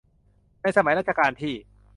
[0.61, 1.53] ในสมัยรัชกาลที่